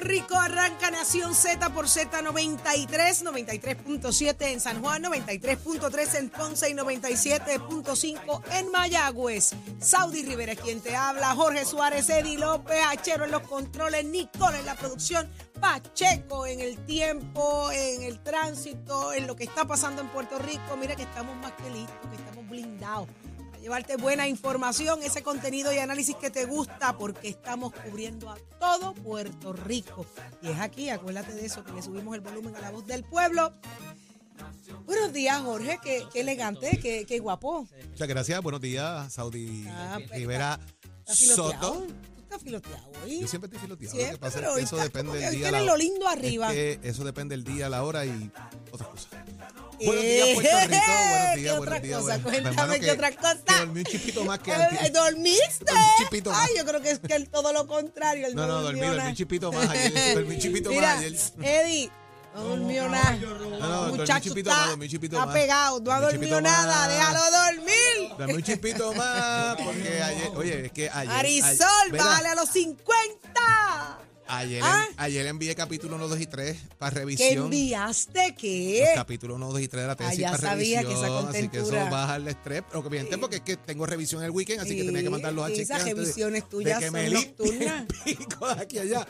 [0.00, 0.36] Rico.
[0.36, 8.70] Arranca Nación Z por Z93, 93.7 en San Juan, 93.3 en Ponce y 97.5 en
[8.70, 9.50] Mayagüez.
[9.78, 11.34] Saudi Rivera es quien te habla.
[11.34, 15.28] Jorge Suárez, Eddie López, Achero en los controles, Nicole en la producción,
[15.60, 20.76] Pacheco en el tiempo, en el tránsito, en lo que está pasando en Puerto Rico.
[20.78, 23.08] Mira que estamos más que listos, que estamos blindados
[23.60, 28.94] llevarte buena información, ese contenido y análisis que te gusta, porque estamos cubriendo a todo
[28.94, 30.06] Puerto Rico.
[30.42, 33.04] Y es aquí, acuérdate de eso, que le subimos el volumen a la voz del
[33.04, 33.52] pueblo.
[34.86, 37.66] Buenos días, Jorge, qué, qué elegante, qué, qué guapo.
[37.90, 40.58] Muchas gracias, buenos días, Saudi Ah, pues, Rivera.
[41.06, 41.86] Soto.
[42.30, 43.20] ¿Tú estás filoteado hoy?
[43.20, 43.90] Yo siempre estoy filoteado.
[43.96, 45.50] Siempre, lo que pasa pero es que hoy eso depende del día.
[45.50, 46.48] la- lo lindo arriba.
[46.48, 48.30] Es que eso depende del día, la hora y
[48.70, 49.08] otras cosas.
[49.80, 50.76] Eh, Buenos días, Puerto Rico.
[51.10, 52.00] Buenos ¿qué días, otra buenos días.
[52.00, 52.18] cosa?
[52.18, 53.44] buenos- Cuéntame, ¿qué otra cosa?
[53.46, 54.92] que dormí un chipito más que Eh, antes.
[54.92, 55.72] ¿Dormiste?
[55.72, 56.48] Un chipito más.
[56.48, 58.28] Ay, yo creo que es que el- todo lo contrario.
[58.32, 60.14] No, no, dormí, un chipito más ayer.
[60.14, 61.14] Dormí un chipito Mira, más ayer.
[61.42, 61.90] Eddie,
[62.34, 63.12] no durmió nada.
[63.12, 66.88] No, no, Muchacho está, más, está pegado, no ha dormido nada, más.
[66.88, 68.16] déjalo dormir.
[68.18, 71.08] Dame un chipito más, porque ayer, oye, es que ayer.
[71.08, 73.19] Marisol, ayer- a los 50.
[74.32, 74.86] Ayer, ¿Ah?
[74.96, 77.44] ayer envié capítulo 1, 2 y 3 para ¿Qué revisión.
[77.46, 78.28] enviaste?
[78.28, 78.88] Los ¿Qué?
[78.94, 81.08] capítulos 1, 2 y 3 de la Ah, tesis ya para sabía que revisión.
[81.08, 82.62] esa así que eso contentura- baja el estrés.
[82.72, 85.10] Lo que bien entiendo porque es que tengo revisión el weekend, así que tenía que
[85.10, 85.80] mandarlos a Sí, chequear.
[85.80, 87.86] esas revisiones tuyas que son nocturnas.
[88.04, 89.06] pico de aquí a allá.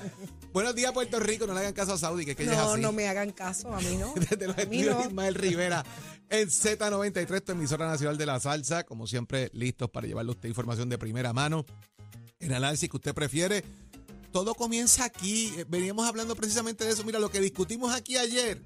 [0.54, 1.46] Buenos días, Puerto Rico.
[1.46, 2.80] No le hagan caso a Saudi, que, es que ella es No, así.
[2.80, 4.14] no me hagan caso, a mí no.
[4.30, 5.02] Desde los A estudios no.
[5.02, 5.84] de Ismael Rivera
[6.30, 8.84] en Z93, tu emisora nacional de la salsa.
[8.84, 11.66] Como siempre, listos para llevarle a usted información de primera mano.
[12.38, 13.62] El análisis que usted prefiere.
[14.32, 15.52] Todo comienza aquí.
[15.56, 17.04] Eh, Veníamos hablando precisamente de eso.
[17.04, 18.62] Mira, lo que discutimos aquí ayer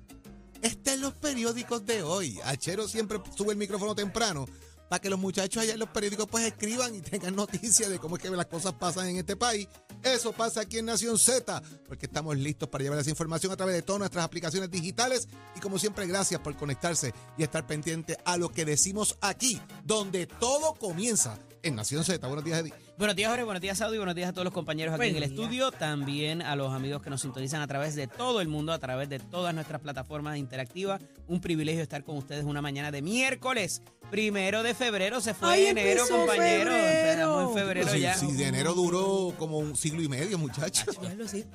[0.62, 2.38] está en los periódicos de hoy.
[2.44, 4.46] Achero siempre sube el micrófono temprano
[4.88, 8.16] para que los muchachos allá en los periódicos pues escriban y tengan noticias de cómo
[8.16, 9.68] es que las cosas pasan en este país.
[10.02, 13.74] Eso pasa aquí en Nación Z, porque estamos listos para llevar esa información a través
[13.74, 15.28] de todas nuestras aplicaciones digitales.
[15.56, 20.26] Y como siempre, gracias por conectarse y estar pendiente a lo que decimos aquí, donde
[20.26, 22.24] todo comienza en Nación Z.
[22.26, 22.74] Buenos días, Eddie.
[22.96, 23.44] Buenos días, Jorge.
[23.44, 23.96] Buenos días, Saudi.
[23.96, 25.26] Buenos días a todos los compañeros aquí en el día.
[25.26, 25.72] estudio.
[25.72, 29.08] También a los amigos que nos sintonizan a través de todo el mundo, a través
[29.08, 31.00] de todas nuestras plataformas interactivas.
[31.26, 33.82] Un privilegio estar con ustedes una mañana de miércoles,
[34.14, 35.20] primero de febrero.
[35.20, 36.70] Se fue Ay, enero, compañero.
[36.70, 37.48] febrero.
[37.48, 38.14] En febrero si, ya.
[38.14, 40.96] si de enero duró como un siglo y medio, muchachos.
[41.16, 41.46] Lo sé.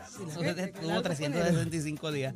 [0.82, 2.36] Tuvo 365 días.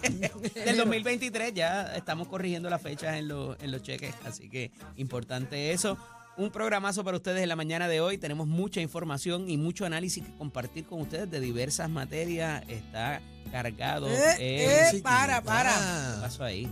[0.64, 5.70] Del 2023 ya estamos corrigiendo las fechas en, los- en los cheques, así que importante
[5.72, 5.96] eso.
[6.36, 8.18] Un programazo para ustedes en la mañana de hoy.
[8.18, 12.64] Tenemos mucha información y mucho análisis que compartir con ustedes de diversas materias.
[12.66, 13.20] Está
[13.52, 14.08] cargado.
[14.08, 15.70] Eh, el- eh, para, para.
[15.70, 16.68] ¿Qué Ah, pasó ahí?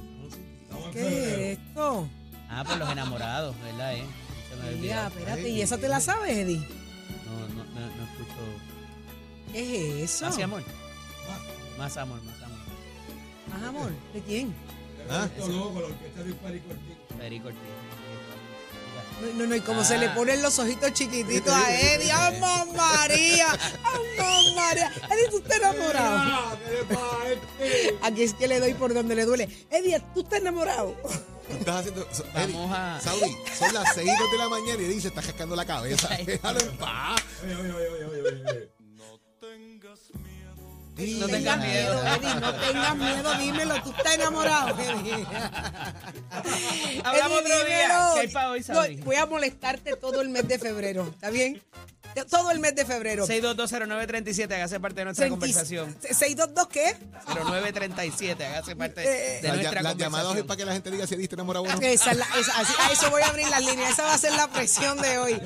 [0.93, 2.09] ¿Qué es esto?
[2.51, 3.95] Ah, por los enamorados, ¿verdad?
[3.97, 4.05] Eh?
[4.49, 5.09] Se me había Ya, olvidado.
[5.19, 6.59] espérate, ¿y esa te la sabes, Eddie?
[7.27, 8.35] No, no, no, no escucho.
[9.53, 10.27] ¿Qué es eso?
[10.27, 10.63] Más amor.
[11.79, 12.59] Más amor, más amor.
[13.53, 14.55] Más amor, ¿de quién?
[15.11, 15.29] ¿Ah?
[17.19, 17.61] Perico Ortiz.
[19.35, 20.15] No, no, y como se le Ah.
[20.15, 22.11] ponen los ojitos chiquititos a Eddie.
[22.13, 23.49] ¡Amor María!
[23.85, 24.93] ¡Amor María!
[25.11, 26.59] Eddie, tú estás enamorado.
[28.03, 29.49] Aquí es que le doy por donde le duele.
[29.71, 30.95] Eddie, tú estás enamorado.
[31.49, 32.03] Estás haciendo.
[32.35, 35.57] Eddie, Vamos a- Saudi, son las 6 de la mañana y Eddie se está cascando
[35.57, 36.09] la cabeza.
[36.25, 37.21] Déjalo en paz.
[40.99, 42.17] No tengas miedo, miedo.
[42.17, 45.27] Eddie, no tengas miedo, dímelo, tú estás enamorado, Eddie.
[47.05, 48.11] Hablamos Eddie, otro día.
[48.15, 51.63] ¿Qué hay para hoy, No, voy a molestarte todo el mes de febrero, ¿está bien?
[52.29, 53.27] Todo el mes de febrero.
[53.29, 55.97] 6220937, hágase parte de nuestra 30 conversación.
[56.01, 56.97] ¿622 qué?
[57.29, 60.47] 0937, hágase parte Eh, de nuestra las llamadas hoy conversación.
[60.49, 61.81] para que la gente diga si Eddie está enamorado o no.
[61.81, 63.93] Esa es la- esa- así- a eso voy a abrir las líneas.
[63.93, 65.41] Esa va a ser la presión de hoy.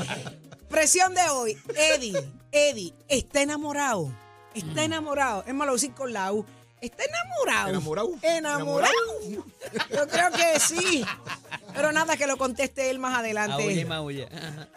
[0.70, 1.58] Presión de hoy.
[1.76, 4.10] Eddie, Eddie, está enamorado.
[4.54, 5.44] Está enamorado.
[5.46, 6.44] Es malo decir con la U.
[6.80, 7.68] Está enamorado.
[7.70, 8.10] ¿Enamorado?
[8.22, 8.92] Enamorado.
[9.30, 11.04] Yo creo que sí.
[11.74, 13.62] Pero nada, que lo conteste él más adelante.
[13.62, 14.28] Aulle y maulle.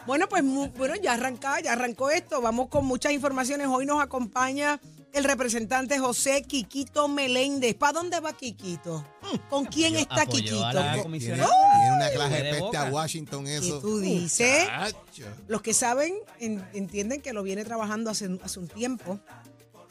[0.06, 2.40] Bueno, pues mu- bueno, ya arrancaba, ya arrancó esto.
[2.40, 3.66] Vamos con muchas informaciones.
[3.66, 4.78] Hoy nos acompaña
[5.12, 7.74] el representante José Quiquito Meléndez.
[7.74, 9.04] ¿Para dónde va Quiquito?
[9.50, 10.64] ¿Con quién está Apoyó Quiquito?
[10.64, 11.50] a la Tiene, comisionada.
[11.72, 12.86] tiene una clase De de peste boca.
[12.86, 13.80] a Washington, ¿Qué eso.
[13.80, 14.62] tú dices?
[14.64, 15.24] Muchacho.
[15.48, 19.18] Los que saben en- entienden que lo viene trabajando hace, hace un tiempo.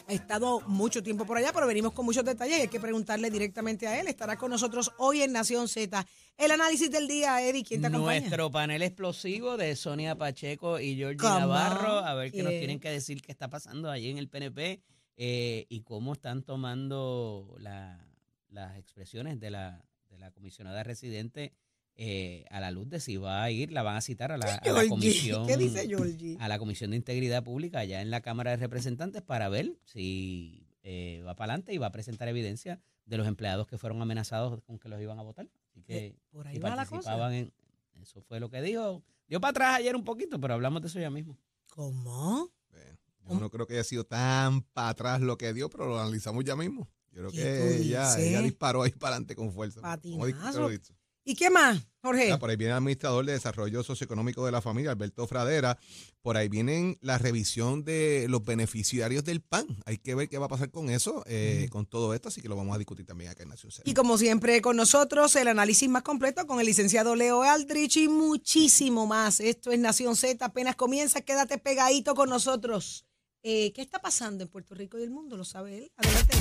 [0.07, 3.29] Ha estado mucho tiempo por allá, pero venimos con muchos detalles y hay que preguntarle
[3.29, 4.07] directamente a él.
[4.07, 6.05] Estará con nosotros hoy en Nación Z.
[6.37, 8.19] El análisis del día, Eddie, ¿quién te acompaña?
[8.21, 12.79] Nuestro panel explosivo de Sonia Pacheco y Georgie Come Navarro, a ver qué nos tienen
[12.79, 14.81] que decir qué está pasando allí en el PNP
[15.17, 18.05] eh, y cómo están tomando la-
[18.49, 21.53] las expresiones de la, de la comisionada residente
[21.97, 24.55] eh, a la luz de si va a ir, la van a citar a la,
[24.55, 25.47] a la comisión.
[25.47, 26.37] ¿Qué dice Georgie?
[26.39, 30.67] a la Comisión de Integridad Pública allá en la Cámara de Representantes para ver si
[30.83, 34.61] eh, va para adelante y va a presentar evidencia de los empleados que fueron amenazados
[34.63, 35.47] con que los iban a votar.
[35.69, 37.37] Así que Por ahí si va la participaban cosa.
[37.37, 37.53] en...
[38.01, 39.03] Eso fue lo que dijo.
[39.27, 41.37] Dio para atrás ayer un poquito, pero hablamos de eso ya mismo.
[41.69, 42.51] ¿Cómo?
[42.71, 45.99] Bueno, yo no creo que haya sido tan para atrás lo que dio, pero lo
[45.99, 46.87] analizamos ya mismo.
[47.11, 49.79] Yo creo ¿Qué que ella, ella disparó ahí para adelante con fuerza.
[49.81, 50.59] Como Patinazo.
[50.59, 50.93] lo he dicho.
[51.27, 52.31] ¿Y qué más, Jorge?
[52.31, 55.75] Ah, por ahí viene el administrador de Desarrollo Socioeconómico de la Familia, Alberto Fradera.
[56.21, 59.65] Por ahí vienen la revisión de los beneficiarios del PAN.
[59.85, 62.47] Hay que ver qué va a pasar con eso, eh, con todo esto, así que
[62.47, 63.89] lo vamos a discutir también acá en Nación Z.
[63.89, 68.07] Y como siempre con nosotros, el análisis más completo con el licenciado Leo Aldrich y
[68.07, 69.39] muchísimo más.
[69.39, 73.07] Esto es Nación Z, apenas comienza, quédate pegadito con nosotros.
[73.41, 75.37] Eh, ¿Qué está pasando en Puerto Rico y el mundo?
[75.37, 75.91] Lo sabe él.
[75.97, 76.37] Adelante.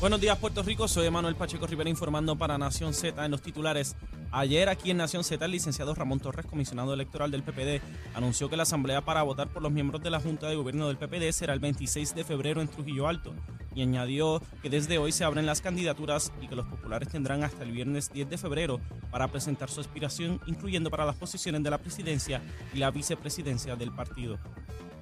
[0.00, 0.86] Buenos días, Puerto Rico.
[0.86, 3.96] Soy Emanuel Pacheco Rivera informando para Nación Z en los titulares.
[4.30, 7.82] Ayer aquí en Nación Z, el licenciado Ramón Torres, comisionado electoral del PPD,
[8.14, 10.98] anunció que la asamblea para votar por los miembros de la Junta de Gobierno del
[10.98, 13.34] PPD será el 26 de febrero en Trujillo Alto.
[13.74, 17.64] Y añadió que desde hoy se abren las candidaturas y que los populares tendrán hasta
[17.64, 18.80] el viernes 10 de febrero
[19.10, 22.40] para presentar su aspiración, incluyendo para las posiciones de la presidencia
[22.72, 24.38] y la vicepresidencia del partido.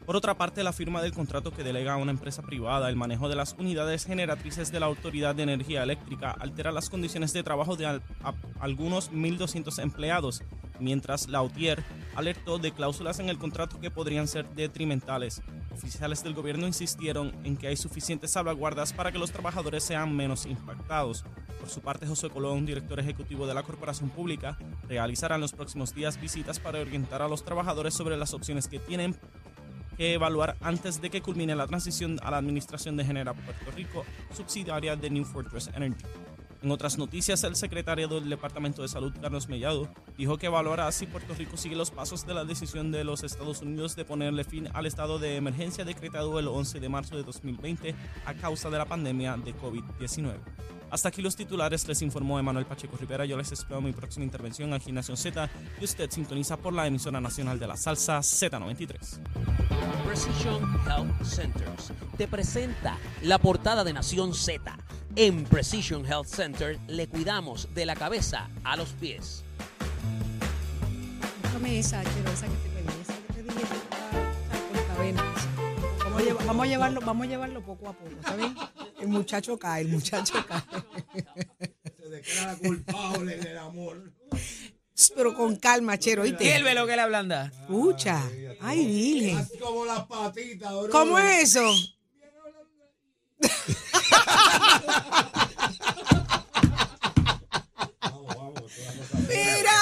[0.06, 3.28] Por otra parte, la firma del contrato que delega a una empresa privada el manejo
[3.28, 7.74] de las unidades generatrices de la Autoridad de Energía Eléctrica altera las condiciones de trabajo
[7.76, 8.02] de al-
[8.60, 10.42] algunos 1.200 empleados,
[10.78, 11.82] mientras la UTIER
[12.14, 15.42] alertó de cláusulas en el contrato que podrían ser detrimentales.
[15.72, 20.46] Oficiales del gobierno insistieron en que hay suficientes salvaguardas para que los trabajadores sean menos
[20.46, 21.24] impactados.
[21.58, 24.56] Por su parte, José Colón, director ejecutivo de la Corporación Pública,
[24.88, 28.78] realizará en los próximos días visitas para orientar a los trabajadores sobre las opciones que
[28.78, 29.16] tienen
[29.98, 34.04] evaluar antes de que culmine la transición a la administración de Genera Puerto Rico,
[34.34, 36.04] subsidiaria de New Fortress Energy.
[36.62, 41.06] En otras noticias, el secretario del Departamento de Salud, Carlos Mellado, dijo que evaluará si
[41.06, 44.68] Puerto Rico sigue los pasos de la decisión de los Estados Unidos de ponerle fin
[44.72, 47.94] al estado de emergencia decretado el 11 de marzo de 2020
[48.24, 50.38] a causa de la pandemia de COVID-19.
[50.90, 53.24] Hasta aquí los titulares, les informó Emanuel Pacheco Rivera.
[53.24, 55.48] Yo les espero mi próxima intervención aquí en Nación Z
[55.80, 59.85] y usted sintoniza por la emisora nacional de la salsa Z93.
[60.16, 64.74] Precision Health Centers te presenta la portada de Nación Z.
[65.14, 69.44] En Precision Health Center le cuidamos de la cabeza a los pies.
[71.42, 73.62] Búscame esa, Chero, esa que te pedí, esa que te dije.
[73.62, 75.48] esa cortavenas.
[76.02, 78.56] Vamos a, llevar- vamos a llevarlo, vamos a llevarlo poco a poco, ¿está bien?
[78.98, 80.62] El muchacho cae, el muchacho cae.
[81.94, 84.12] Se declara culpable del amor.
[85.14, 86.56] Pero con calma, Chero, ¿Y ¿oíste?
[86.56, 87.52] el velo que le ablanda?
[87.60, 88.22] Escucha.
[88.60, 89.46] Ay, Virgen.
[89.60, 90.88] como las patitas, bro.
[90.90, 91.70] ¿Cómo es eso?
[99.28, 99.72] ¡Mira!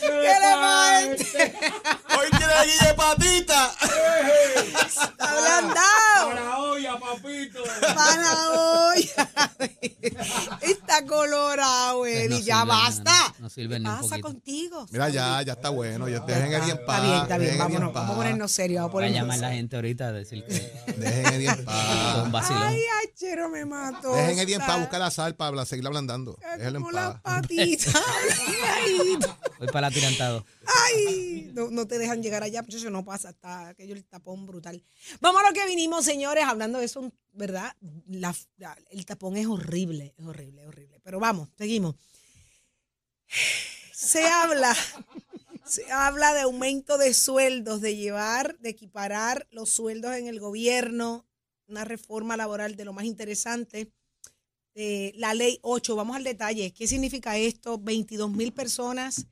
[0.00, 1.00] ¿Qué le va
[2.52, 3.72] tiene guille patita.
[4.86, 6.34] ¡Está ablandado!
[6.34, 7.62] la olla, papito.
[7.94, 9.10] ¡Para hoy!
[10.60, 12.28] Está colorado, Eddie.
[12.28, 13.12] Pues no ya sirve, basta.
[13.28, 14.22] no, no sirve ¿Qué ni pasa poquito.
[14.28, 14.86] contigo?
[14.90, 16.08] Mira, ya, ya está bueno.
[16.08, 17.02] Ya dejen Eddie en Está paz.
[17.02, 17.50] bien, está bien.
[17.50, 18.82] dejen a Eddie en Vámonos, vamos a ponernos serios.
[18.82, 19.58] Vamos a Va a ponernos llamar la serios.
[19.58, 22.46] gente ahorita a decir que Dejen a Eddie en paz.
[22.50, 24.14] Ay, ay, Chero me mató.
[24.14, 24.80] Dejen a Eddie en paz.
[24.80, 26.38] Busca la sal para seguirla ablandando.
[26.58, 27.40] Déjenlo en Como la paz.
[27.42, 27.90] patita.
[28.74, 29.18] Ay,
[29.58, 30.44] Voy para el atirantado.
[30.86, 34.46] Ay, no, no te dejan llegar allá, pues eso no pasa, está aquello el tapón
[34.46, 34.82] brutal.
[35.20, 37.74] Vamos a lo que vinimos, señores, hablando de eso, ¿verdad?
[38.90, 41.00] El tapón es horrible, es horrible, es horrible.
[41.02, 41.94] Pero vamos, seguimos.
[43.92, 44.76] Se habla,
[45.64, 51.26] se habla de aumento de sueldos, de llevar, de equiparar los sueldos en el gobierno,
[51.66, 53.90] una reforma laboral de lo más interesante.
[54.74, 56.72] Eh, la ley 8, vamos al detalle.
[56.72, 57.78] ¿Qué significa esto?
[57.78, 59.26] 22 mil personas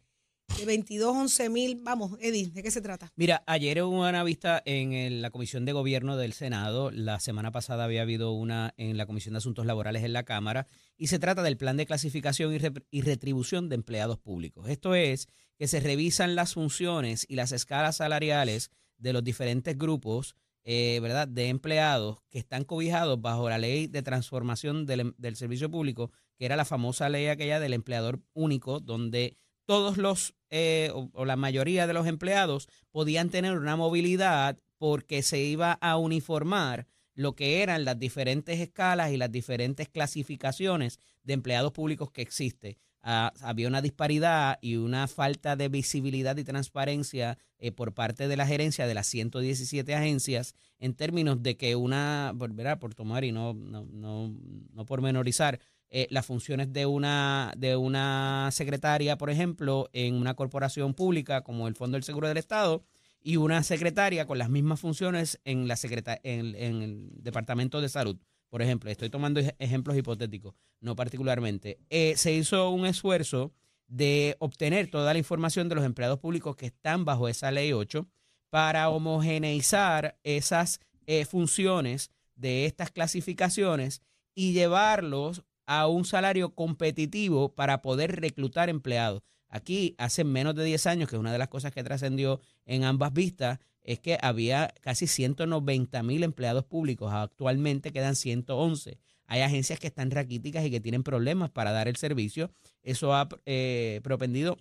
[0.61, 1.81] de 22 a 11 mil.
[1.83, 3.11] Vamos, Eddie, ¿de qué se trata?
[3.17, 6.91] Mira, ayer hubo una vista en la Comisión de Gobierno del Senado.
[6.91, 10.67] La semana pasada había habido una en la Comisión de Asuntos Laborales en la Cámara.
[10.97, 14.69] Y se trata del plan de clasificación y, re- y retribución de empleados públicos.
[14.69, 20.35] Esto es que se revisan las funciones y las escalas salariales de los diferentes grupos,
[20.65, 26.13] eh, ¿verdad?, de empleados que están cobijados bajo la ley de transformación del servicio público,
[26.39, 31.25] que era la famosa ley aquella del empleador único, donde todos los, eh, o, o
[31.25, 37.35] la mayoría de los empleados podían tener una movilidad porque se iba a uniformar lo
[37.35, 42.79] que eran las diferentes escalas y las diferentes clasificaciones de empleados públicos que existe.
[43.03, 48.37] Ah, había una disparidad y una falta de visibilidad y transparencia eh, por parte de
[48.37, 52.79] la gerencia de las 117 agencias en términos de que una, por, ¿verdad?
[52.79, 54.35] por tomar y no, no, no,
[54.73, 60.95] no pormenorizar, eh, las funciones de una, de una secretaria, por ejemplo, en una corporación
[60.95, 62.85] pública como el Fondo del Seguro del Estado,
[63.23, 65.77] y una secretaria con las mismas funciones en, la
[66.23, 68.17] en, en el Departamento de Salud.
[68.49, 71.79] Por ejemplo, estoy tomando ejemplos hipotéticos, no particularmente.
[71.89, 73.53] Eh, se hizo un esfuerzo
[73.87, 78.09] de obtener toda la información de los empleados públicos que están bajo esa ley 8
[78.49, 84.03] para homogeneizar esas eh, funciones de estas clasificaciones
[84.35, 89.23] y llevarlos a un salario competitivo para poder reclutar empleados.
[89.49, 92.83] Aquí, hace menos de 10 años, que es una de las cosas que trascendió en
[92.83, 97.13] ambas vistas, es que había casi 190 mil empleados públicos.
[97.13, 98.99] Actualmente quedan 111.
[99.27, 102.51] Hay agencias que están raquíticas y que tienen problemas para dar el servicio.
[102.83, 104.57] Eso ha eh, propendido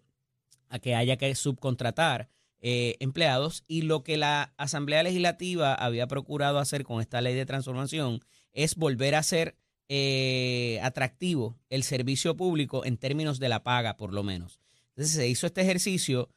[0.69, 2.29] a que haya que subcontratar
[2.61, 3.63] eh, empleados.
[3.67, 8.19] Y lo que la Asamblea Legislativa había procurado hacer con esta ley de transformación
[8.53, 9.55] es volver a ser
[9.89, 14.59] eh, atractivo el servicio público en términos de la paga, por lo menos.
[14.89, 16.29] Entonces se hizo este ejercicio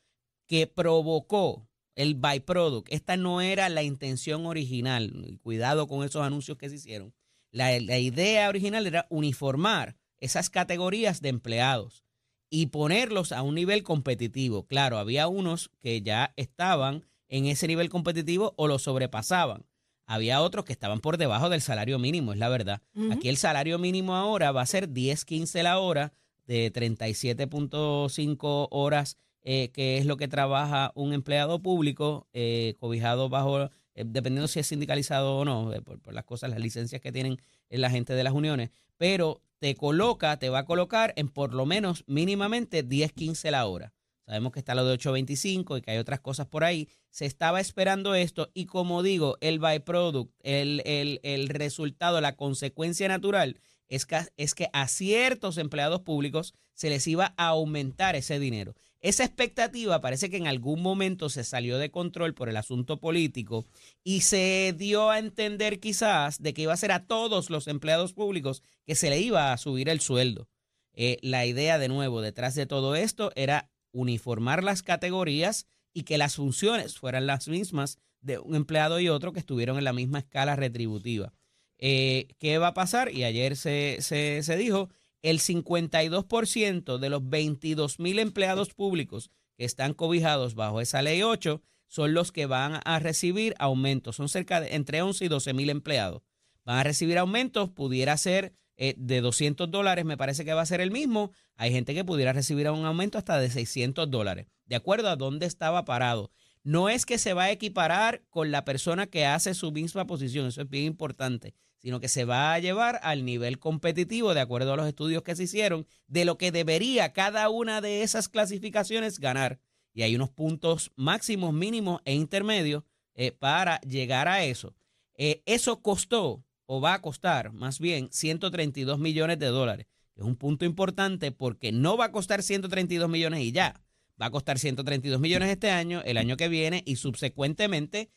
[0.47, 2.91] que provocó el byproduct.
[2.91, 5.39] Esta no era la intención original.
[5.43, 7.15] Cuidado con esos anuncios que se hicieron.
[7.51, 12.05] La, idea original era uniformar esas categorías de empleados
[12.49, 14.67] y ponerlos a un nivel competitivo.
[14.67, 19.67] Claro, había unos que ya estaban en ese nivel competitivo o lo sobrepasaban.
[20.07, 22.83] Había otros que estaban por debajo del salario mínimo, es la verdad.
[23.11, 26.13] Aquí el salario mínimo ahora va a ser 10, 15 la hora
[26.47, 33.71] de 37.5 horas, eh, que es lo que trabaja un empleado público eh, cobijado bajo,
[33.95, 37.39] eh, dependiendo si es sindicalizado o no, por, las cosas, las licencias que tienen
[37.71, 41.65] la gente de las uniones, pero te coloca, te va a colocar en por lo
[41.65, 43.93] menos mínimamente 10, 15 la hora.
[44.33, 46.89] Sabemos que está lo de 8.25 y que hay otras cosas por ahí.
[47.11, 53.09] Se estaba esperando esto y como digo, el byproduct, el, el, el resultado, la consecuencia
[53.09, 58.39] natural es que, es que a ciertos empleados públicos se les iba a aumentar ese
[58.39, 58.75] dinero.
[59.03, 63.67] Esa expectativa parece que en algún momento se salió de control por el asunto político
[64.03, 68.15] y se dio a entender quizás de que iba a ser a todos los empleados
[68.15, 70.49] públicos que se le iba a subir el sueldo.
[70.95, 76.19] Eh, la idea de nuevo detrás de todo esto era uniformar las categorías y que
[76.19, 80.21] las funciones fueran las mismas de un empleado y otro que estuvieron en la misma
[80.21, 81.35] escala retributiva.
[81.79, 83.13] Eh, ¿Qué va a pasar?
[83.13, 84.89] Y ayer se, se, dijo,
[85.21, 91.61] el 52% de los 22 mil empleados públicos que están cobijados bajo esa ley 8
[91.89, 94.17] son los que van a recibir aumentos.
[94.17, 96.23] Son cerca de entre 11 y 12 mil empleados.
[96.65, 98.55] Van a recibir aumentos, pudiera ser
[98.85, 101.31] eh, de 200 dólares, me parece que va a ser el mismo.
[101.55, 105.47] Hay gente que pudiera recibir un aumento hasta de 600 dólares, de acuerdo a dónde
[105.47, 106.33] estaba parado.
[106.65, 110.47] No es que se va a equiparar con la persona que hace su misma posición,
[110.49, 114.73] eso es bien importante sino que se va a llevar al nivel competitivo, de acuerdo
[114.73, 119.19] a los estudios que se hicieron, de lo que debería cada una de esas clasificaciones
[119.19, 119.59] ganar.
[119.93, 122.85] Y hay unos puntos máximos, mínimos e intermedios
[123.15, 124.77] eh, para llegar a eso.
[125.15, 129.89] Eh, eso costó, o va a costar más bien, 132 millones de dólares.
[130.17, 133.79] Es un punto importante porque no va a costar 132 millones y ya.
[134.21, 138.09] Va a costar 132 millones este año, el año que viene y subsecuentemente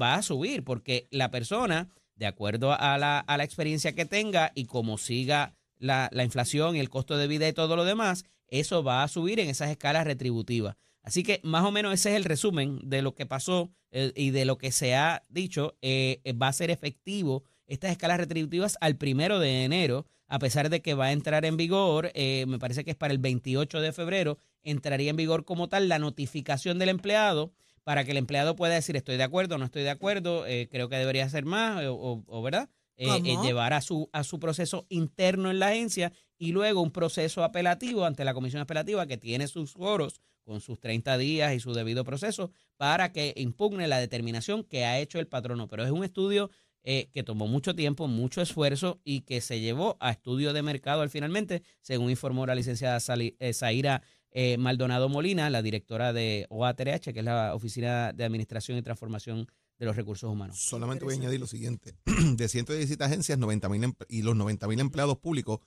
[0.00, 4.52] va a subir porque la persona de acuerdo a la, a la experiencia que tenga
[4.54, 8.84] y como siga la, inflación y el costo de vida y todo lo demás, eso
[8.84, 10.76] va a subir en esas escalas retributivas.
[11.02, 14.30] Así que más o menos ese es el resumen de lo que pasó eh, y
[14.30, 15.76] de lo que se ha dicho.
[15.82, 20.82] Eh, va a ser efectivo estas escalas retributivas al primero de enero, a pesar de
[20.82, 23.92] que va a entrar en vigor, eh, me parece que es para el 28 de
[23.92, 27.52] febrero, entraría en vigor como tal la notificación del empleado
[27.86, 30.88] para que el empleado pueda decir estoy de acuerdo, no estoy de acuerdo, eh, creo
[30.88, 35.52] que debería ser más, o, verdad, eh, eh, llevar a su, a su proceso interno
[35.52, 39.74] en la agencia y luego un proceso apelativo ante la comisión apelativa que tiene sus
[39.74, 44.84] foros con sus 30 días y su debido proceso para que impugne la determinación que
[44.84, 45.68] ha hecho el patrono.
[45.68, 46.50] Pero es un estudio
[46.86, 51.10] que tomó mucho tiempo, mucho esfuerzo y que se llevó a estudio de mercado al
[51.10, 54.02] finalmente, según informó la licenciada Zaira
[54.38, 59.48] eh, Maldonado Molina, la directora de OATRH, que es la Oficina de Administración y Transformación
[59.78, 60.60] de los Recursos Humanos.
[60.60, 61.94] Solamente voy a añadir lo siguiente.
[62.36, 63.68] De 117 agencias 90
[64.08, 65.60] y los 90 mil empleados públicos,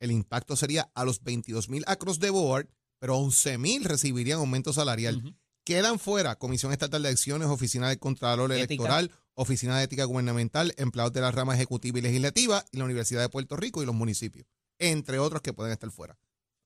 [0.00, 2.68] el impacto sería a los 22 mil across the board,
[2.98, 5.36] pero 11 mil recibirían aumento salarial.
[5.64, 9.08] Quedan fuera Comisión Estatal de Elecciones, Oficina del Contralor Ética.
[9.38, 13.28] Oficina de Ética Gubernamental, empleados de la rama ejecutiva y legislativa y la Universidad de
[13.28, 14.46] Puerto Rico y los municipios,
[14.78, 16.18] entre otros que pueden estar fuera.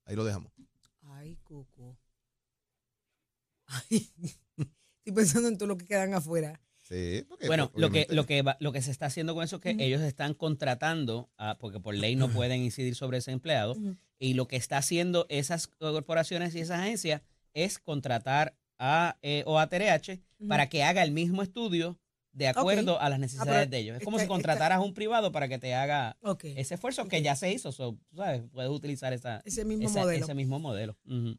[0.05, 0.53] Ahí lo dejamos.
[1.03, 1.99] Ay, Cuco.
[3.67, 4.09] Ay,
[4.57, 6.61] estoy pensando en todo lo que quedan afuera.
[6.89, 9.45] Sí, porque, Bueno, pues, lo que, lo, que va- lo que se está haciendo con
[9.45, 13.31] eso es que ellos están contratando, a- porque por ley no pueden incidir sobre ese
[13.31, 13.77] empleado,
[14.19, 17.23] y lo que está haciendo esas corporaciones y esas agencias
[17.55, 20.49] es contratar a eh, OATRH Ujú.
[20.49, 21.99] para que haga el mismo estudio
[22.33, 23.97] de acuerdo a las necesidades pero de ellos.
[23.99, 27.23] Es como está- si contrataras a un privado para que te haga ese esfuerzo que
[27.23, 27.73] ya se hizo.
[27.73, 28.43] so, tú ¿sabes?
[28.53, 30.25] Puedes utilizar esa, Ese mismo esa- modelo.
[30.25, 30.97] ese mismo modelo.
[31.07, 31.37] Ujú.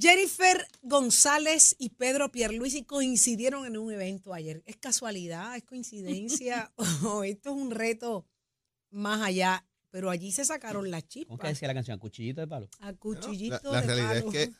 [0.00, 4.62] Jennifer González y Pedro Pierluisi coincidieron en un evento ayer.
[4.64, 5.56] ¿Es casualidad?
[5.56, 6.72] ¿Es coincidencia?
[7.18, 8.26] ¿O esto es un reto
[8.90, 9.64] más allá?
[9.90, 11.48] Pero allí se sacaron las ¿Cómo que chispas.
[11.50, 11.98] decía la canción?
[11.98, 12.68] Cuchillito de palo.
[12.78, 14.32] A Bueno, cuchillito la, la de realidad palo.
[14.32, 14.54] es que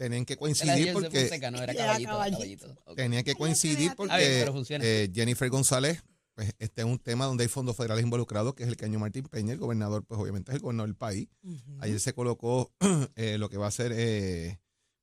[0.00, 2.10] tenían que coincidir porque Fonseca, no era Era caballito.
[2.10, 2.38] caballito.
[2.38, 2.82] caballito.
[2.86, 2.96] Ok.
[2.96, 4.46] tenían que coincidir porque
[4.80, 6.02] eh, Jennifer González,
[6.34, 9.24] pues este es un tema donde hay fondos federales involucrados, que es el caño Martín
[9.24, 11.28] Peña, el gobernador, pues obviamente es el gobernador del país.
[11.42, 11.76] Ujú.
[11.80, 12.72] Ayer se colocó
[13.16, 14.58] eh, lo que va a ser eh,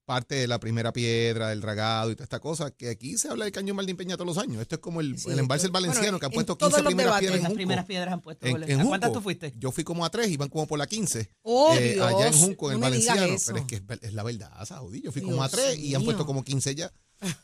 [0.07, 3.43] parte de la primera piedra, del dragado y toda esta cosa, que aquí se habla
[3.43, 4.61] del caño Martín Peña todos los años.
[4.61, 6.71] Esto es como el, Sí, el embalse del Valenciano, bueno, que han en puesto todos
[6.73, 7.55] 15 los primeras piedras en Junco.
[7.55, 8.45] primeras piedras han puesto.
[8.45, 8.69] En- goles.
[8.69, 9.53] en ¿A cuántas tú fuiste?
[9.57, 11.29] Yo fui como a tres, iban como por la 15.
[11.41, 12.07] ¡Oh, eh, Dios!
[12.07, 13.35] allá en Junco, en no el Valenciano.
[13.45, 15.01] Pero es que es, la verdad, Saudi.
[15.01, 16.91] Yo fui Dios como a tres y han puesto como 15 ya.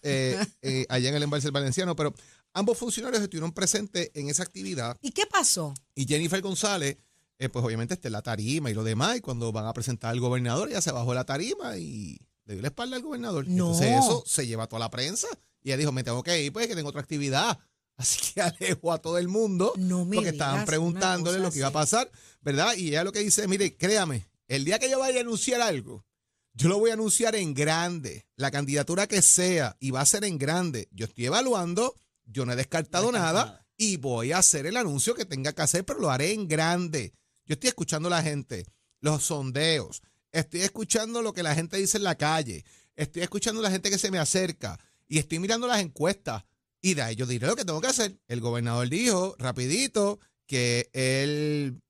[0.02, 1.96] eh, eh, allá en el embalse del Valenciano.
[1.98, 2.14] Pero
[2.54, 4.98] ambos funcionarios estuvieron presentes en esa actividad.
[5.02, 5.74] ¿Y qué pasó?
[5.96, 6.98] Y Jennifer González,
[7.40, 9.18] eh, pues obviamente está en la tarima y lo demás.
[9.18, 12.62] Y cuando van a presentar al gobernador, ella se bajó la tarima y le dio
[12.62, 13.48] la espalda al gobernador.
[13.48, 13.74] No.
[13.74, 15.28] Entonces eso se lleva a toda la prensa.
[15.62, 17.58] Y ella dijo, me tengo que ir, pues que tengo otra actividad.
[17.96, 19.74] Así que alejo a todo el mundo.
[19.78, 22.76] No me porque estaban preguntándole lo que iba a pasar, ¿verdad?
[22.76, 26.06] Y ella lo que dice, mire, créame, el día que yo vaya a anunciar algo,
[26.54, 30.24] yo lo voy a anunciar en grande, la candidatura que sea, y va a ser
[30.24, 30.88] en grande.
[30.92, 31.96] Yo estoy evaluando,
[32.26, 33.68] yo no he descartado No descarto nada, nada.
[33.78, 37.14] y voy a hacer el anuncio que tenga que hacer, pero lo haré en grande.
[37.46, 38.66] Yo estoy escuchando a la gente,
[39.00, 40.02] los sondeos,
[40.34, 42.66] estoy escuchando lo que la gente dice en la calle,
[42.98, 46.44] estoy escuchando a la gente que se me acerca, y estoy mirando las encuestas.
[46.82, 48.18] Y de ahí yo diré lo que tengo que hacer.
[48.28, 51.82] El gobernador dijo rapidito que él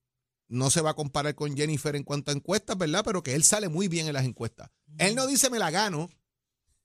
[0.50, 3.02] no se va a comparar con Jennifer en cuanto a encuestas, ¿verdad?
[3.04, 4.70] Pero que él sale muy bien en las encuestas.
[5.00, 6.10] Él no dice me la gano.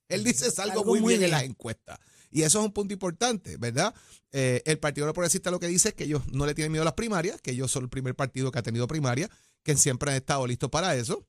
[0.08, 1.98] Él dice salgo muy, muy bien, en las encuestas.
[2.30, 3.94] Y eso es un punto importante, ¿verdad?
[4.32, 6.82] Eh, el Partido No Progresista lo que dice es que ellos no le tienen miedo
[6.82, 9.28] a las primarias, que ellos son el primer partido que ha tenido primarias,
[9.62, 11.26] que siempre han estado listos para eso.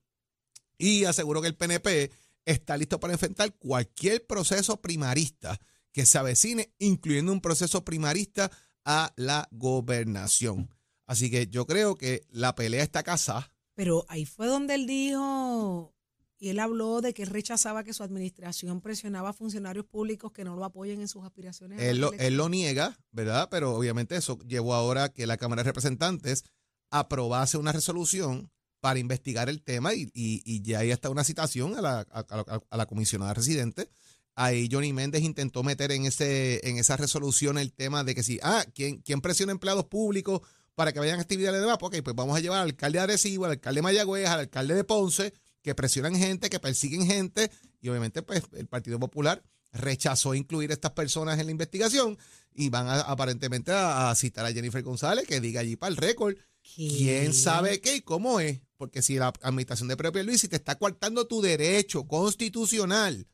[0.79, 2.09] Y aseguro que el PNP
[2.45, 5.59] está listo para enfrentar cualquier proceso primarista
[5.91, 8.49] que se avecine, incluyendo un proceso primarista
[8.85, 10.73] a la gobernación.
[11.05, 13.51] Así que yo creo que la pelea está casada.
[13.75, 15.93] Pero ahí fue donde él dijo,
[16.37, 20.45] y él habló de que él rechazaba que su administración presionaba a funcionarios públicos que
[20.45, 21.81] no lo apoyen en sus aspiraciones.
[21.81, 23.49] Él lo, él lo niega, ¿verdad?
[23.51, 26.45] Pero obviamente eso llevó ahora que la Cámara de Representantes
[26.89, 31.75] aprobase una resolución para investigar el tema y, y- y ya ahí está una citación
[31.77, 33.89] a la, a, a- la comisionada residente.
[34.35, 38.39] Ahí Johnny Méndez intentó meter en, ese, en esa resolución el tema de que si,
[38.41, 40.41] ah, ¿quién, quién presiona empleados públicos
[40.75, 41.77] para que vayan a actividades de demás?
[41.81, 44.75] Ok, pues vamos a llevar al alcalde de Arecibo, al alcalde de Mayagüez, al alcalde
[44.75, 50.33] de Ponce, que presionan gente, que persiguen gente, y obviamente pues el Partido Popular rechazó
[50.35, 52.17] incluir a estas personas en la investigación
[52.55, 56.35] y van aparentemente a, a citar a Jennifer González que diga allí para el récord
[56.75, 60.75] quién sabe qué y cómo es, porque si la administración de Propio Luis te está
[60.77, 63.27] coartando tu derecho constitucional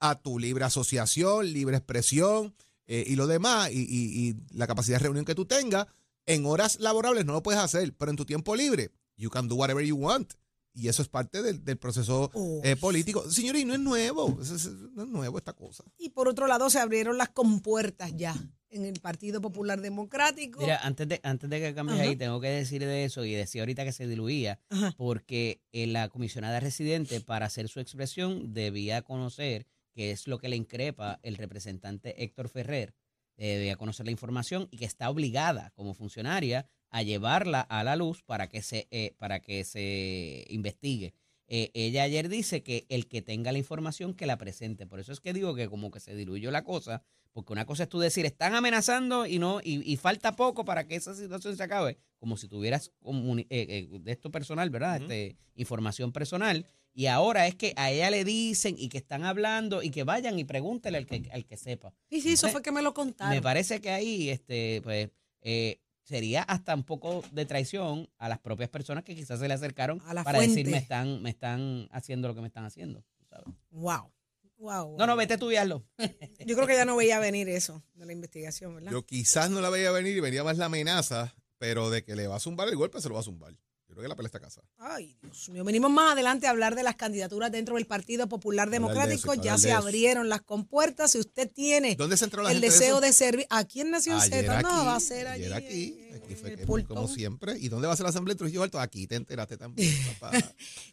[0.00, 2.54] a tu libre asociación, libre expresión
[2.86, 5.86] eh, y lo demás, y, y- y la capacidad de reunión que tú tengas,
[6.26, 9.54] en horas laborables no lo puedes hacer, pero en tu tiempo libre, you can do
[9.56, 10.32] whatever you want.
[10.80, 12.60] Y eso es parte del, del proceso Oh.
[12.64, 13.28] eh, político.
[13.30, 15.84] Señores, y no es nuevo, es- no es nuevo esta cosa.
[15.98, 18.34] Y por otro lado se abrieron las compuertas ya
[18.70, 20.60] en el Partido Popular Democrático.
[20.60, 22.08] Mira, antes de, antes de que cambies Ajá.
[22.08, 24.94] ahí, tengo que decir de eso y decía ahorita que se diluía, Ajá.
[24.96, 30.48] porque eh, la comisionada residente, para hacer su expresión, debía conocer qué es lo que
[30.48, 32.94] le increpa el representante Héctor Ferrer,
[33.36, 37.96] eh, debía conocer la información y que está obligada como funcionaria a llevarla a la
[37.96, 41.14] luz para que se, eh, para que se investigue.
[41.52, 44.86] Eh, ella ayer dice que el que tenga la información que la presente.
[44.86, 47.84] Por eso es que digo que como que se diluyó la cosa, porque una cosa
[47.84, 51.56] es tú decir, están amenazando y no y, y falta poco para que esa situación
[51.56, 55.00] se acabe, como si tuvieras eh, eh, de esto personal, ¿verdad?
[55.02, 56.66] este, información personal.
[56.92, 60.38] Y ahora es que a ella le dicen y que están hablando y que vayan
[60.40, 61.92] y pregúntele al que, al que sepa.
[62.10, 63.32] Sí, sí, eso Me- fue que me lo contaron.
[63.34, 65.08] Me parece que ahí este, pues,
[65.42, 69.54] eh, sería hasta un poco de traición a las propias personas que quizás se le
[69.54, 70.70] acercaron A la para decir fuente.
[70.72, 73.04] me están, me están haciendo lo que me están haciendo.
[73.28, 73.46] ¿sabes?
[73.70, 74.10] Wow.
[74.58, 75.86] Wow, No, no, vete a estudiarlo.
[76.46, 78.92] Yo creo que ya no veía venir eso de la investigación, ¿verdad?
[78.92, 82.26] Yo quizás no la veía venir y venía más la amenaza, pero de que le
[82.26, 83.54] va a zumbar el golpe, se lo va a zumbar.
[84.00, 84.62] Creo que la pelea está casa.
[84.78, 85.62] Ay, Dios mío.
[85.62, 89.32] Venimos más adelante a hablar de las candidaturas dentro del Partido Popular de Democrático.
[89.34, 89.78] eso, ya se de eso.
[89.82, 91.10] abrieron las compuertas.
[91.10, 93.90] Si usted tiene ¿Dónde se entró la el gente de deseo de, servir aquí en
[93.90, 95.44] Nación Ayer Z, no, aquí, va a ser allí.
[95.44, 97.58] ayer aquí, en- aquí en fue que, como siempre.
[97.58, 98.80] ¿Y dónde va a ser la asamblea en Trujillo Alto?
[98.80, 100.32] Aquí te enteraste también, papá.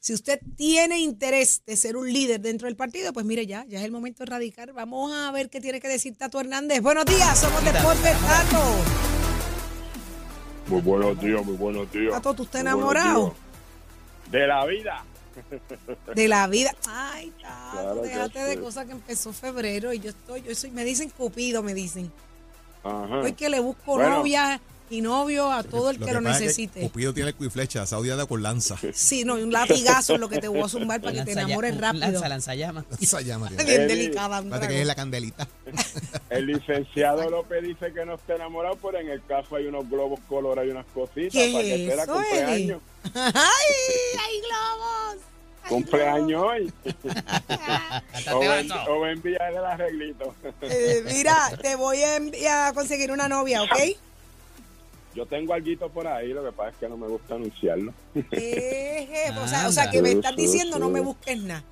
[0.02, 3.80] Si usted tiene interés de ser un líder dentro del partido, pues mire ya, ya
[3.80, 4.74] es el momento de radicar.
[4.74, 6.82] Vamos a ver qué tiene que decir Tato Hernández.
[6.82, 9.07] Buenos días, somos Deportes Tato.
[10.68, 12.12] Muy buenos días, muy buenos días.
[12.14, 13.34] Tato, ¿tú estás enamorado?
[14.30, 15.04] De la vida.
[16.16, 16.72] De la vida.
[16.90, 18.60] Ay, Tato, Claro déjate de sí.
[18.60, 22.12] cosas que empezó febrero y yo estoy, yo soy, me dicen cupido, me dicen.
[22.84, 23.20] Ajá.
[23.20, 24.18] Hoy que le busco Bueno.
[24.18, 26.82] novia y novio a todo el que lo, pasa es necesite.
[26.82, 28.78] Cupido tiene el cuiflecha, Saudi anda con lanza.
[28.94, 31.32] Sí, no, y un latigazo es lo que te voy a zumbar para que te
[31.34, 32.06] enamores rápido.
[32.08, 32.86] Lanza, lanza llama.
[33.00, 33.48] Esa llama.
[33.50, 33.64] tiene.
[33.64, 34.42] Bien Eli, delicada.
[34.42, 35.48] Fíjate que es la candelita.
[36.30, 40.20] El licenciado López dice que no está enamorado, pero en el caso hay unos globos
[40.28, 42.82] colorados y unas cositas ¿Qué para que es sea eso, cumpleaños.
[43.16, 43.74] ¡Ay!
[44.20, 45.28] ¡Hay globos!
[45.68, 46.74] Cumpleaños hoy.
[48.34, 48.76] o, eso.
[48.90, 50.34] o enviar el arreglito.
[50.62, 53.98] Eh, mira, te voy a, a conseguir una novia, ¿ok?
[55.18, 57.92] Yo tengo algo por ahí, lo que pasa es que no me gusta anunciarlo.
[58.32, 61.64] Eh, o, sea, o sea, que me estás diciendo no me busques nada.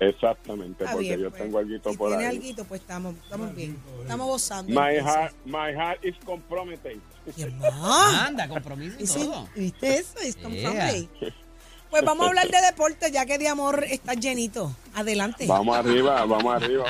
[0.00, 1.40] Exactamente, Está porque bien, yo pues.
[1.40, 2.36] tengo algo Si por tiene ahí.
[2.36, 3.78] alguito, pues estamos, estamos bien.
[4.00, 4.72] Estamos gozando.
[4.72, 5.14] My entonces.
[5.14, 6.98] heart, my heart is compromised.
[7.36, 8.26] ¿Quién más?
[8.26, 9.48] Anda, compromiso y todo.
[9.54, 10.18] ¿Viste eso?
[10.18, 11.32] Es tan Yeah.
[11.92, 14.74] Pues vamos a hablar de deporte, ya que de amor está llenito.
[14.94, 15.46] Adelante.
[15.46, 16.86] Vamos arriba, vamos arriba.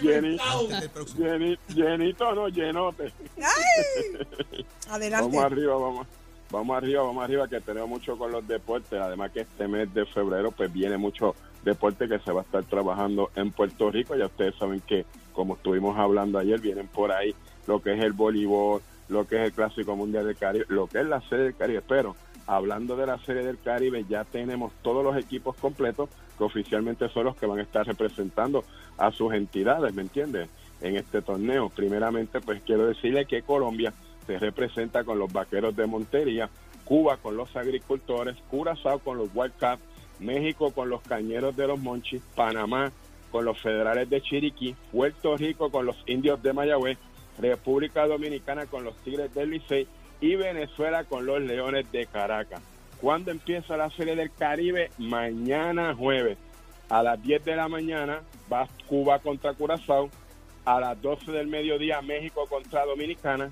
[1.74, 3.12] Llenito, no, llenote.
[3.38, 4.64] ¡Ay!
[4.88, 5.36] Adelante.
[5.36, 6.06] Vamos arriba, vamos.
[6.52, 9.00] Vamos arriba, vamos arriba, que tenemos mucho con los deportes.
[9.00, 11.34] Además que este mes de febrero pues viene mucho
[11.64, 14.14] deporte que se va a estar trabajando en Puerto Rico.
[14.14, 17.34] Ya ustedes saben que, como estuvimos hablando ayer, vienen por ahí
[17.66, 21.00] lo que es el voleibol, lo que es el Clásico Mundial del Caribe, lo que
[21.00, 21.82] es la Serie del Caribe.
[21.88, 22.14] Pero
[22.46, 27.24] hablando de la Serie del Caribe, ya tenemos todos los equipos completos que oficialmente son
[27.24, 28.64] los que van a estar representando
[28.98, 30.48] a sus entidades, ¿me entiendes?
[30.80, 31.68] En este torneo.
[31.68, 33.92] Primeramente, pues quiero decirle que Colombia
[34.26, 36.48] se representa con los vaqueros de Montería,
[36.84, 39.82] Cuba con los agricultores, Curazao con los Wildcats,
[40.18, 42.90] México con los cañeros de los Monchis, Panamá
[43.30, 46.98] con los federales de Chiriquí, Puerto Rico con los indios de Mayagüez,
[47.38, 49.86] República Dominicana con los tigres del Licey
[50.20, 52.60] y Venezuela con los leones de Caracas.
[53.00, 54.90] ¿Cuándo empieza la serie del Caribe?
[54.98, 56.36] Mañana jueves.
[56.90, 58.20] A las 10 de la mañana
[58.52, 60.10] va Cuba contra Curazao.
[60.64, 63.50] A las 12 del mediodía México contra Dominicana.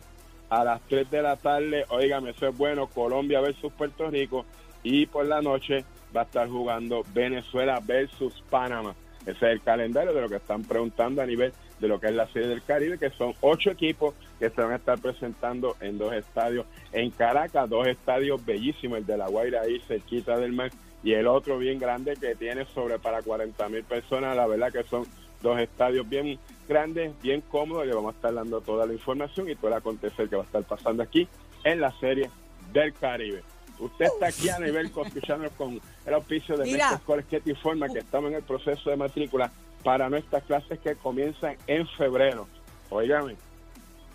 [0.51, 4.45] A las 3 de la tarde, oígame, eso es bueno, Colombia versus Puerto Rico.
[4.83, 8.95] Y por la noche va a estar jugando Venezuela versus Panamá.
[9.23, 12.15] Ese es el calendario de lo que están preguntando a nivel de lo que es
[12.15, 15.99] la Serie del Caribe, que son ocho equipos que se van a estar presentando en
[15.99, 20.71] dos estadios en Caracas, dos estadios bellísimos, el de La Guaira ahí cerquita del mar
[21.03, 24.83] y el otro bien grande que tiene sobre para 40 mil personas, la verdad que
[24.85, 25.05] son
[25.43, 29.55] dos estadios bien grandes, bien cómodos, le vamos a estar dando toda la información y
[29.55, 31.29] todo el acontecer que va a estar pasando aquí
[31.65, 32.31] en la Serie
[32.73, 33.43] del Caribe.
[33.79, 36.65] Usted está aquí a nivel escuchando con el auspicio de.
[36.73, 39.51] Mestre College que te informa que estamos en el proceso de matrícula
[39.85, 42.49] para nuestras clases que comienzan en febrero.
[42.91, 43.37] Óigame,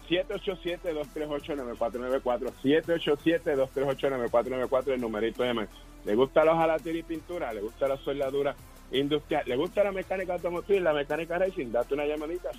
[0.09, 5.67] 787-238-9494, 787-238-9494, el numerito de.
[6.05, 7.53] ¿Le gusta la hojalatería y pintura?
[7.53, 8.55] ¿Le gusta la soldadura
[8.91, 9.43] industrial?
[9.45, 11.71] ¿Le gusta la mecánica automotriz, la mecánica racing?
[11.71, 12.49] Date una llamadita,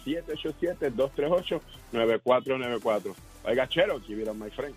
[1.93, 3.15] 787-238-9494.
[3.45, 4.75] Oiga, Chelo, give it on my friend.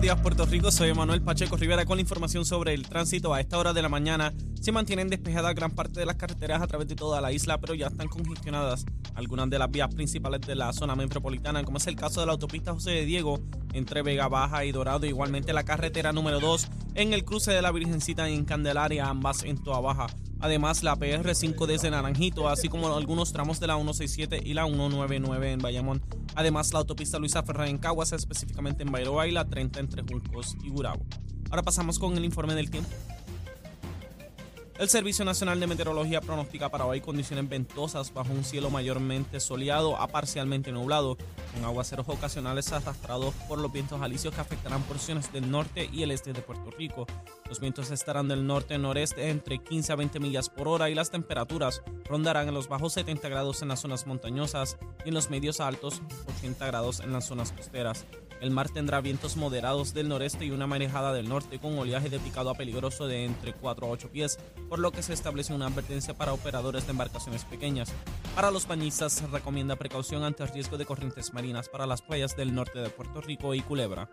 [0.00, 3.34] Buenos días Puerto Rico, soy Manuel Pacheco Rivera con la información sobre el tránsito.
[3.34, 6.66] A esta hora de la mañana se mantienen despejadas gran parte de las carreteras a
[6.66, 10.54] través de toda la isla, pero ya están congestionadas algunas de las vías principales de
[10.54, 13.40] la zona metropolitana, como es el caso de la autopista José de Diego
[13.74, 17.70] entre Vega Baja y Dorado, igualmente la carretera número 2 en el cruce de la
[17.70, 20.06] Virgencita en Candelaria, ambas en Toa Baja.
[20.40, 25.52] Además, la PR5 desde Naranjito, así como algunos tramos de la 167 y la 199
[25.52, 26.02] en Bayamón.
[26.34, 30.56] Además, la autopista Luisa Ferrer en Caguas, específicamente en Bayroa y la 30 entre Juncos
[30.62, 31.04] y Gurabo.
[31.50, 32.90] Ahora pasamos con el informe del tiempo.
[34.78, 39.98] El Servicio Nacional de Meteorología pronostica para hoy condiciones ventosas bajo un cielo mayormente soleado
[39.98, 41.18] a parcialmente nublado,
[41.52, 46.12] con aguaceros ocasionales arrastrados por los vientos alisios que afectarán porciones del norte y el
[46.12, 47.06] este de Puerto Rico.
[47.46, 51.82] Los vientos estarán del norte-noreste entre 15 a 20 millas por hora y las temperaturas
[52.06, 56.00] rondarán en los bajos 70 grados en las zonas montañosas y en los medios altos
[56.38, 58.06] 80 grados en las zonas costeras.
[58.40, 62.18] El mar tendrá vientos moderados del noreste y una marejada del norte con oleaje de
[62.18, 65.66] picado a peligroso de entre 4 a 8 pies, por lo que se establece una
[65.66, 67.92] advertencia para operadores de embarcaciones pequeñas.
[68.34, 72.34] Para los bañistas se recomienda precaución ante el riesgo de corrientes marinas para las playas
[72.34, 74.08] del norte de Puerto Rico y Culebra.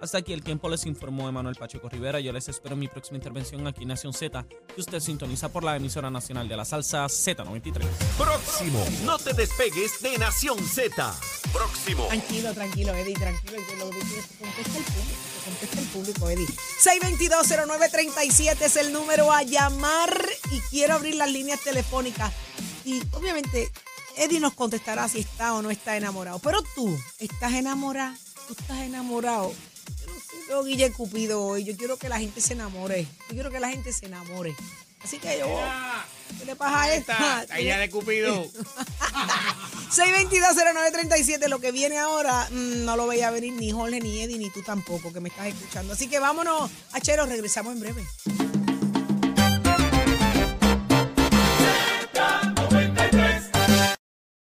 [0.00, 2.20] Hasta aquí el tiempo les informó Emanuel Pacheco Rivera.
[2.20, 5.62] Yo les espero en mi próxima intervención aquí en Nación Z, que usted sintoniza por
[5.62, 7.84] la emisora nacional de la salsa Z93.
[8.16, 8.82] Próximo.
[9.04, 11.14] No te despegues de Nación Z.
[11.52, 12.06] Próximo.
[12.06, 13.58] Tranquilo, tranquilo, Eddie, tranquilo.
[13.68, 15.18] Yo lo que quiero es que conteste el público.
[15.34, 16.46] que Conteste el público, Eddie.
[16.82, 20.16] 622-0937 es el número a llamar
[20.50, 22.32] y quiero abrir las líneas telefónicas.
[22.86, 23.70] Y obviamente,
[24.16, 26.38] Eddie nos contestará si está o no está enamorado.
[26.38, 28.16] Pero tú, ¿estás enamorada?
[28.48, 29.52] ¿Tú estás enamorado?
[30.50, 31.62] Yo Guille Cupido, hoy.
[31.62, 33.06] Yo quiero que la gente se enamore.
[33.28, 34.56] Yo quiero que la gente se enamore.
[35.00, 35.46] Así que yo.
[36.40, 37.46] ¿Qué le pasa a esta?
[37.46, 38.44] de Cupido.
[39.90, 44.50] 6220937, lo que viene ahora mm, no lo veía venir ni Jorge, ni Eddie, ni
[44.50, 45.92] tú tampoco, que me estás escuchando.
[45.92, 48.04] Así que vámonos, Achero, regresamos en breve.